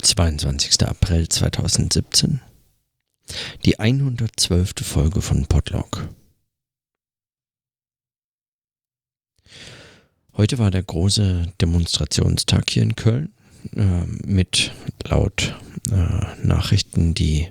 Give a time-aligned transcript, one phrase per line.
[0.00, 0.86] 22.
[0.86, 2.40] April 2017.
[3.64, 4.74] Die 112.
[4.82, 6.08] Folge von Podlog.
[10.36, 13.32] Heute war der große Demonstrationstag hier in Köln
[13.76, 14.72] äh, mit
[15.04, 15.54] laut
[15.90, 17.48] äh, Nachrichten, die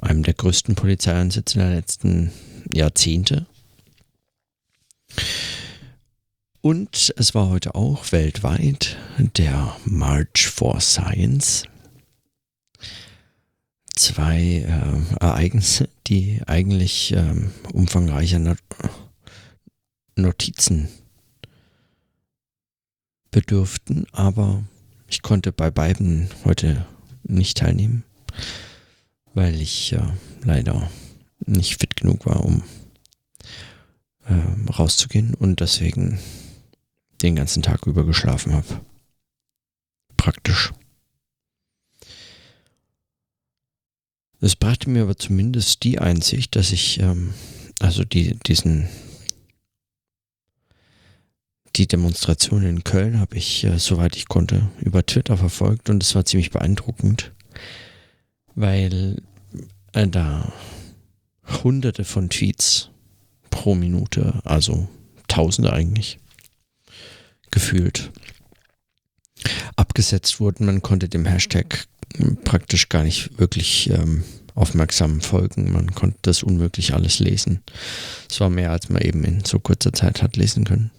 [0.00, 2.32] einem der größten Polizeieinsätze der letzten
[2.72, 3.46] Jahrzehnte.
[6.62, 11.64] Und es war heute auch weltweit der March for Science.
[13.96, 17.34] Zwei äh, Ereignisse, die eigentlich äh,
[17.72, 18.58] umfangreicher Not
[20.16, 20.88] Notizen
[23.30, 24.62] bedürften, aber
[25.08, 26.84] ich konnte bei beiden heute
[27.22, 28.04] nicht teilnehmen,
[29.32, 30.02] weil ich äh,
[30.42, 30.90] leider
[31.46, 32.62] nicht fit genug war, um
[34.26, 36.18] äh, rauszugehen und deswegen
[37.22, 38.80] den ganzen Tag über geschlafen habe.
[40.16, 40.72] Praktisch.
[44.40, 47.34] Es brachte mir aber zumindest die Einsicht, dass ich, ähm,
[47.78, 48.88] also die, diesen,
[51.76, 56.14] die Demonstration in Köln habe ich, äh, soweit ich konnte, über Twitter verfolgt und es
[56.14, 57.32] war ziemlich beeindruckend,
[58.54, 59.22] weil
[59.92, 60.52] äh, da
[61.62, 62.90] hunderte von Tweets
[63.50, 64.88] pro Minute, also
[65.28, 66.18] tausende eigentlich,
[67.50, 68.10] gefühlt
[69.76, 70.66] abgesetzt wurden.
[70.66, 71.86] Man konnte dem Hashtag
[72.44, 75.72] praktisch gar nicht wirklich ähm, aufmerksam folgen.
[75.72, 77.62] Man konnte das unmöglich alles lesen.
[78.28, 80.90] Es war mehr, als man eben in so kurzer Zeit hat lesen können.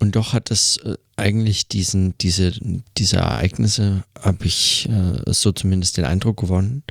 [0.00, 2.52] Und doch hat es äh, eigentlich diesen, diese,
[2.98, 6.82] diese Ereignisse, habe ich äh, so zumindest den Eindruck gewonnen,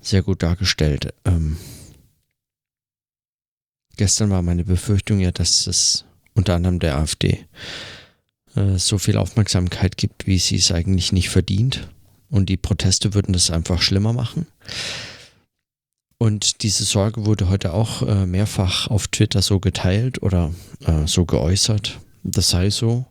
[0.00, 1.12] sehr gut dargestellt.
[1.26, 1.58] Ähm,
[4.00, 7.44] Gestern war meine Befürchtung ja, dass es unter anderem der AfD
[8.56, 11.86] äh, so viel Aufmerksamkeit gibt, wie sie es eigentlich nicht verdient.
[12.30, 14.46] Und die Proteste würden das einfach schlimmer machen.
[16.16, 20.50] Und diese Sorge wurde heute auch äh, mehrfach auf Twitter so geteilt oder
[20.86, 22.00] äh, so geäußert.
[22.22, 23.04] Das sei so.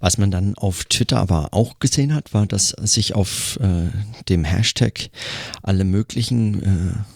[0.00, 3.90] Was man dann auf Twitter aber auch gesehen hat, war, dass sich auf äh,
[4.28, 5.10] dem Hashtag
[5.62, 7.14] alle möglichen äh,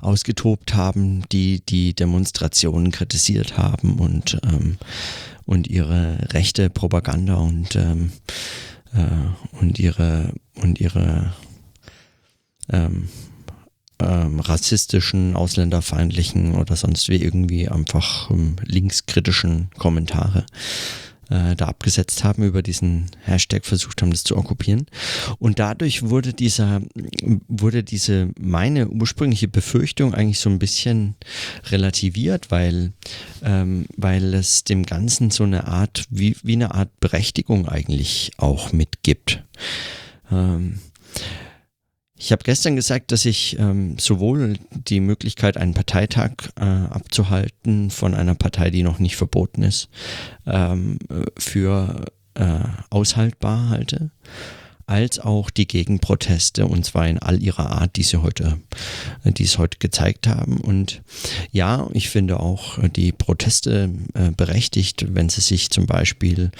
[0.00, 4.78] ausgetobt haben, die die Demonstrationen kritisiert haben und, ähm,
[5.44, 8.12] und ihre rechte Propaganda und, ähm,
[8.94, 11.32] äh, und ihre, und ihre
[12.70, 13.08] ähm,
[14.00, 20.44] ähm, rassistischen, ausländerfeindlichen oder sonst wie irgendwie einfach ähm, linkskritischen Kommentare
[21.32, 24.86] äh, da abgesetzt haben, über diesen Hashtag versucht haben, das zu okkupieren.
[25.38, 26.82] Und dadurch wurde dieser,
[27.48, 31.14] wurde diese meine ursprüngliche Befürchtung eigentlich so ein bisschen
[31.70, 32.92] relativiert, weil,
[33.42, 38.72] ähm, weil es dem Ganzen so eine Art, wie, wie eine Art Berechtigung eigentlich auch
[38.72, 39.42] mitgibt.
[40.30, 40.80] Ähm,
[42.22, 48.14] ich habe gestern gesagt, dass ich ähm, sowohl die Möglichkeit, einen Parteitag äh, abzuhalten von
[48.14, 49.88] einer Partei, die noch nicht verboten ist,
[50.46, 51.00] ähm,
[51.36, 54.12] für äh, aushaltbar halte
[54.92, 58.58] als auch die Gegenproteste und zwar in all ihrer Art, die sie heute,
[59.24, 60.58] die es heute gezeigt haben.
[60.58, 61.00] Und
[61.50, 66.50] ja, ich finde auch die Proteste äh, berechtigt, wenn sie sich zum Beispiel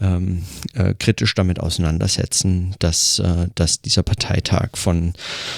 [0.00, 5.12] ähm, äh, kritisch damit auseinandersetzen, dass, äh, dass dieser Parteitag von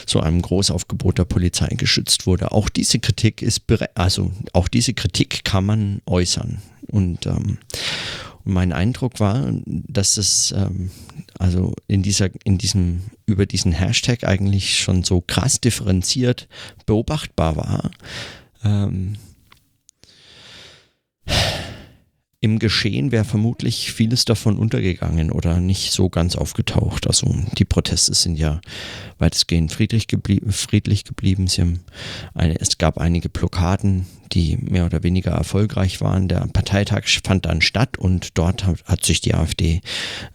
[0.04, 2.50] so einem Großaufgebot der Polizei geschützt wurde.
[2.50, 3.62] Auch diese Kritik ist,
[3.94, 6.60] also auch diese Kritik kann man äußern.
[6.88, 7.58] Und ähm,
[8.46, 10.90] mein Eindruck war, dass es ähm,
[11.38, 16.48] also in dieser, in diesem, über diesen Hashtag eigentlich schon so krass differenziert
[16.86, 17.90] beobachtbar war.
[18.64, 19.16] Ähm,
[22.40, 27.06] im Geschehen wäre vermutlich vieles davon untergegangen oder nicht so ganz aufgetaucht.
[27.06, 28.60] Also die Proteste sind ja
[29.18, 31.48] weitestgehend friedlich, geblie friedlich geblieben.
[32.34, 36.28] Eine, es gab einige Blockaden, die mehr oder weniger erfolgreich waren.
[36.28, 39.80] Der Parteitag fand dann statt und dort hat, hat sich die AfD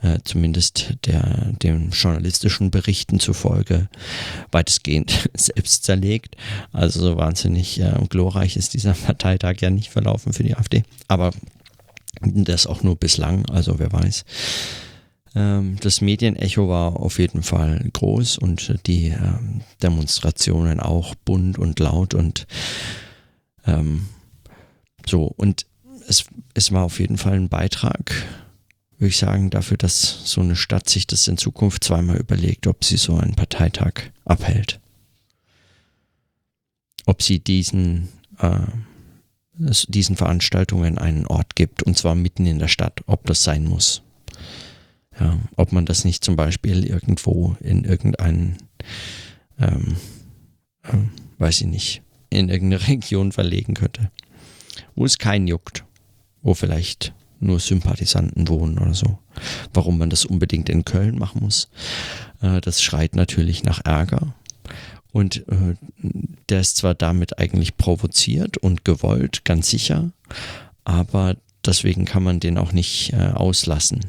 [0.02, 3.90] äh, zumindest der, den journalistischen Berichten zufolge
[4.52, 6.36] weitestgehend selbst zerlegt.
[6.72, 10.84] Also so wahnsinnig äh, glorreich ist dieser Parteitag ja nicht verlaufen für die AfD.
[11.08, 11.32] Aber
[12.22, 14.26] das auch nur bislang, also wer weiß.
[15.36, 21.80] Ähm, das Medienecho war auf jeden Fall groß und die ähm, Demonstrationen auch bunt und
[21.80, 22.48] laut und
[23.66, 24.08] ähm,
[25.06, 25.26] so.
[25.26, 25.66] Und
[26.08, 28.12] es, es war auf jeden Fall ein Beitrag,
[28.98, 32.84] würde ich sagen, dafür, dass so eine Stadt sich das in Zukunft zweimal überlegt, ob
[32.84, 33.94] sie so einen Parteitag
[34.26, 34.80] abhält.
[37.06, 38.10] Ob sie diesen
[38.40, 38.60] äh,
[39.54, 44.02] diesen Veranstaltungen einen Ort gibt, und zwar mitten in der Stadt, ob das sein muss.
[45.20, 48.58] Ja, ob man das nicht zum Beispiel irgendwo in irgendeinen,
[49.60, 49.98] ähm,
[50.84, 50.98] äh,
[51.38, 54.10] weiß ich nicht, in irgendeine Region verlegen könnte,
[54.96, 55.84] wo es keinen juckt,
[56.42, 59.20] wo vielleicht nur Sympathisanten wohnen oder so.
[59.74, 61.70] Warum man das unbedingt in Köln machen muss,
[62.42, 64.34] äh, das schreit natürlich nach Ärger.
[65.12, 65.76] Und äh,
[66.50, 70.12] der ist zwar damit eigentlich provoziert und gewollt, ganz sicher,
[70.84, 71.36] aber
[71.66, 74.06] deswegen kann man den auch nicht äh, auslassen.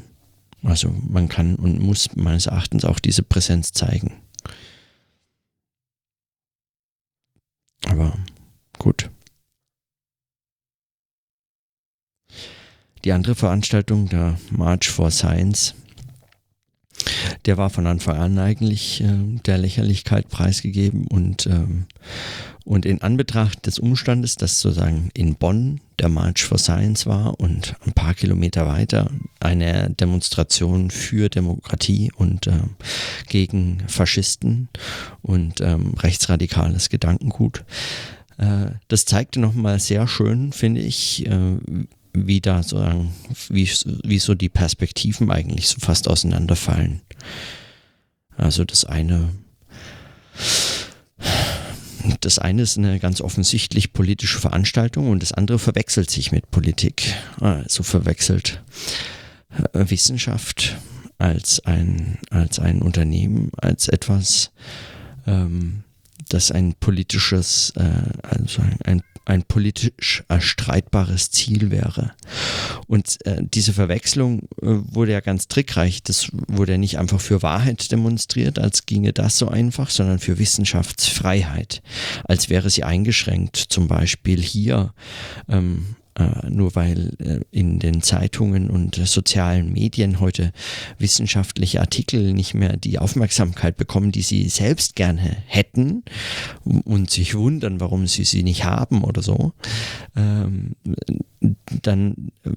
[0.63, 4.13] Also man kann und muss meines Erachtens auch diese Präsenz zeigen.
[7.85, 8.17] Aber
[8.79, 9.09] gut.
[13.03, 15.75] Die andere Veranstaltung, der March for Science,
[17.45, 21.85] der war von Anfang an eigentlich äh, der Lächerlichkeit preisgegeben und, ähm,
[22.63, 27.75] und in Anbetracht des Umstandes, dass sozusagen in Bonn der March for Science war und
[27.85, 29.09] ein paar Kilometer weiter
[29.39, 32.59] eine Demonstration für Demokratie und äh,
[33.27, 34.69] gegen Faschisten
[35.21, 37.65] und ähm, rechtsradikales Gedankengut.
[38.37, 41.57] Äh, das zeigte nochmal sehr schön, finde ich, äh,
[42.13, 43.13] wie da sozusagen,
[43.49, 43.69] wie,
[44.03, 47.01] wie so die Perspektiven eigentlich so fast auseinanderfallen.
[48.37, 49.29] Also das eine,
[52.21, 57.15] das eine ist eine ganz offensichtlich politische Veranstaltung und das andere verwechselt sich mit Politik.
[57.39, 58.63] Also verwechselt
[59.73, 60.77] äh, Wissenschaft
[61.17, 64.51] als ein, als ein Unternehmen, als etwas,
[65.25, 65.83] ähm,
[66.29, 67.83] das ein politisches, äh,
[68.23, 72.13] also ein, ein politisch erstreitbares Ziel wäre.
[72.87, 76.03] Und äh, diese Verwechslung äh, wurde ja ganz trickreich.
[76.03, 80.39] Das wurde ja nicht einfach für Wahrheit demonstriert, als ginge das so einfach, sondern für
[80.39, 81.81] Wissenschaftsfreiheit,
[82.25, 83.55] als wäre sie eingeschränkt.
[83.57, 84.93] Zum Beispiel hier
[85.47, 90.51] ähm, äh, nur weil äh, in den Zeitungen und sozialen Medien heute
[90.99, 96.03] wissenschaftliche Artikel nicht mehr die Aufmerksamkeit bekommen, die sie selbst gerne hätten
[96.63, 99.53] und sich wundern, warum sie sie nicht haben oder so,
[100.15, 100.75] ähm,
[101.81, 102.51] dann äh,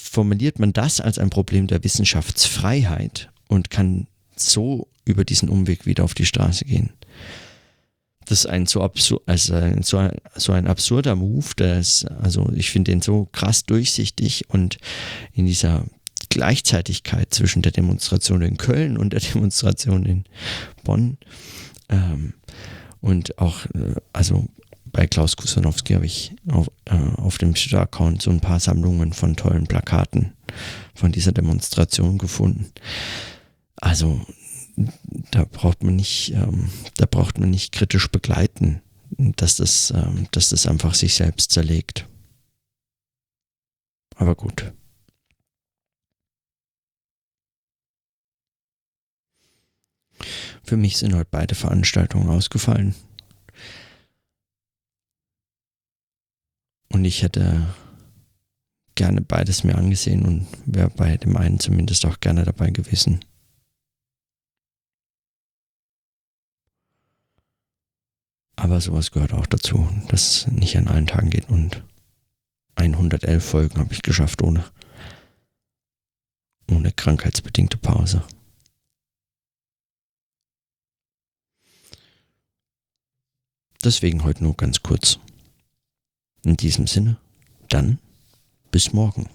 [0.00, 6.04] formuliert man das als ein Problem der Wissenschaftsfreiheit und kann so über diesen Umweg wieder
[6.04, 6.90] auf die Straße gehen
[8.32, 12.70] das ist ein so, absur also so, ein, so ein absurder Move, das, also ich
[12.70, 14.78] finde den so krass durchsichtig und
[15.34, 15.84] in dieser
[16.30, 20.24] Gleichzeitigkeit zwischen der Demonstration in Köln und der Demonstration in
[20.82, 21.18] Bonn
[21.90, 22.32] ähm,
[23.02, 24.48] und auch, äh, also
[24.86, 29.36] bei Klaus Kusanowski habe ich auf, äh, auf dem Twitter-Account so ein paar Sammlungen von
[29.36, 30.32] tollen Plakaten
[30.94, 32.72] von dieser Demonstration gefunden.
[33.76, 34.24] Also
[35.30, 40.48] da braucht man nicht, ähm, da braucht man nicht kritisch begleiten, dass das, ähm, dass
[40.50, 42.08] das einfach sich selbst zerlegt.
[44.16, 44.72] Aber gut.
[50.64, 52.94] Für mich sind heute beide Veranstaltungen ausgefallen.
[56.88, 57.74] Und ich hätte
[58.94, 63.24] gerne beides mir angesehen und wäre bei dem einen zumindest auch gerne dabei gewesen.
[68.72, 71.50] Aber sowas gehört auch dazu, dass es nicht an allen Tagen geht.
[71.50, 71.82] Und
[72.76, 74.64] 111 Folgen habe ich geschafft ohne,
[76.70, 78.24] ohne krankheitsbedingte Pause.
[83.84, 85.18] Deswegen heute nur ganz kurz.
[86.42, 87.18] In diesem Sinne,
[87.68, 87.98] dann
[88.70, 89.28] bis morgen.